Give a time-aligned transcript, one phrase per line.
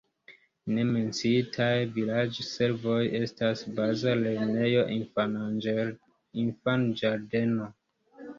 [0.75, 4.87] Ne menciitaj vilaĝservoj estas baza lernejo,
[6.45, 7.71] infanĝardeno.